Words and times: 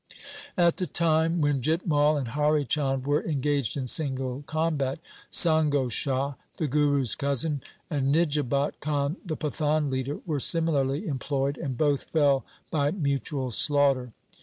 At 0.57 0.77
the 0.77 0.87
time 0.87 1.41
when 1.41 1.61
Jit 1.61 1.85
Mai 1.85 2.17
and 2.17 2.29
Hari 2.29 2.65
Chand 2.65 3.05
were 3.05 3.21
engaged 3.23 3.77
in 3.77 3.85
single 3.85 4.41
combat, 4.47 4.97
Sango 5.29 5.91
Shah, 5.91 6.33
the 6.55 6.65
Guru's 6.65 7.13
cousin, 7.13 7.61
and 7.87 8.11
Nijabat 8.11 8.79
Khan, 8.79 9.17
the 9.23 9.37
Pathan 9.37 9.91
leader, 9.91 10.17
were 10.25 10.39
similarly 10.39 11.05
employed, 11.07 11.55
and 11.55 11.77
both 11.77 12.01
fell 12.05 12.43
by 12.71 12.89
mutual 12.89 13.51
slaugh 13.51 13.93
ter. 13.93 14.11